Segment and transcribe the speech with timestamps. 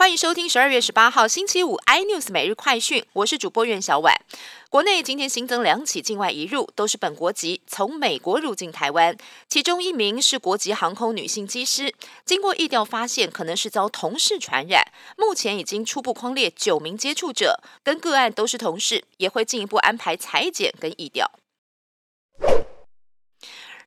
[0.00, 4.14] 欢迎收听十二月十八号星期五 iNews 每日快讯，我是主播苑小婉。
[4.70, 9.14] 国内今天新增两起境外移入，都是本国籍，从美国入境台湾，
[9.46, 11.94] 其中一名是国籍航空女性机师，
[12.24, 14.82] 经过疫调发现可能是遭同事传染，
[15.18, 21.30] 目前已经初步框列九名接触者，跟个案都是同事，也会进一步安排裁剪跟疫调。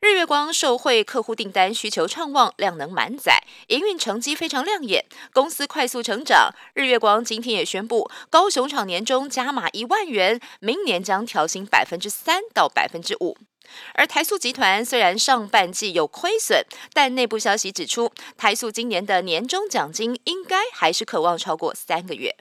[0.03, 6.53] 日月光受惠客户订单需求畅旺，量能满载，营运成绩非常亮眼，公司快速成长。
[6.73, 13.37] 日月光今天也宣布，高雄厂年终加码一万元，明年将调薪百分之三到百分之五。
[13.93, 22.35] 而台塑集团虽然上半季有亏损，但内部消息指出，台塑今年的年终奖金应该还是渴望超过三个月。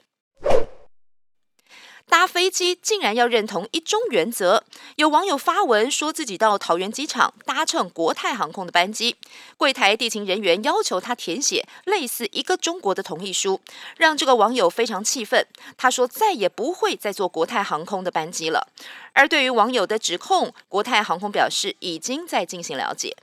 [2.09, 4.63] 搭飞机竟然要认同一中原则，
[4.97, 9.15] 有网友发文说自己到桃园机场搭乘国泰航空的班机，
[9.57, 13.59] 柜台地勤人员要求他填写类似一个中国的同意书，
[13.97, 15.47] 让这个网友非常气愤。
[15.75, 18.67] 他说再也不会再坐国泰航空的班机了。
[19.13, 23.15] 而对于网友的指控，国泰航空表示已经在进行了解。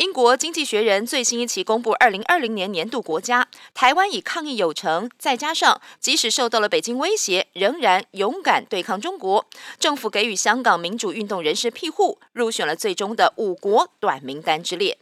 [0.00, 9.44] 英国经济学人最新一期公布二零二零年年度国家，台湾以抗疫有成，再加上即使受到了北京威胁，仍然勇敢对抗中国，
[9.78, 14.96] 政府给予香港民主运动人士庇护，入选了最终的五国短名单之列。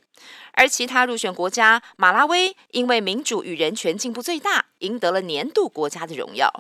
[0.54, 6.52] 而其他入选国家，马拉维因为民主与人权进步最大，赢得了年度国家的荣耀。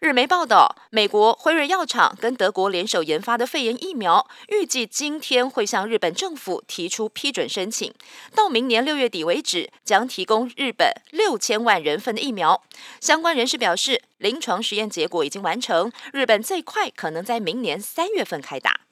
[0.00, 7.92] 日媒报道，美国辉瑞药厂跟德国联手研发的肺炎疫苗，预计今天会向日本政府提出批准申请。
[8.32, 12.62] 到明年六月底为止，将提供日本六千万人份的疫苗。
[13.00, 18.82] 相关人士表示，临床实验结果已经完成，日本最快可能在明年三月份开打。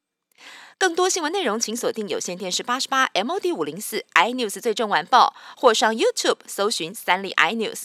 [0.76, 7.84] 更多新闻内容，请锁定有线电视八十八 MOD 五零四 iNews 最正晚报，或上 YouTube 搜寻三立 iNews。